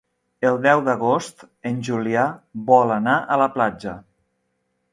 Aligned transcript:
El 0.51 0.55
deu 0.61 0.79
d'agost 0.87 1.43
en 1.71 1.77
Julià 1.89 2.25
vol 2.71 2.97
anar 2.99 3.21
a 3.37 3.41
la 3.45 3.51
platja. 3.59 3.97